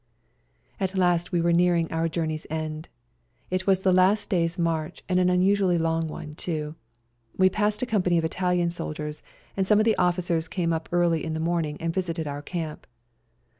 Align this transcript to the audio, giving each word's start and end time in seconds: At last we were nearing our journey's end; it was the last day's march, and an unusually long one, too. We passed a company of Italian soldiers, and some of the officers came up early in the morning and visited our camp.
At 0.79 0.97
last 0.97 1.31
we 1.31 1.41
were 1.41 1.53
nearing 1.53 1.87
our 1.91 2.09
journey's 2.09 2.47
end; 2.49 2.89
it 3.51 3.67
was 3.67 3.81
the 3.81 3.93
last 3.93 4.31
day's 4.31 4.57
march, 4.57 5.03
and 5.07 5.19
an 5.19 5.29
unusually 5.29 5.77
long 5.77 6.07
one, 6.07 6.33
too. 6.33 6.73
We 7.37 7.51
passed 7.51 7.83
a 7.83 7.85
company 7.85 8.17
of 8.17 8.25
Italian 8.25 8.71
soldiers, 8.71 9.21
and 9.55 9.67
some 9.67 9.77
of 9.77 9.85
the 9.85 9.95
officers 9.97 10.47
came 10.47 10.73
up 10.73 10.89
early 10.91 11.23
in 11.23 11.35
the 11.35 11.39
morning 11.39 11.77
and 11.79 11.93
visited 11.93 12.25
our 12.25 12.41
camp. 12.41 12.87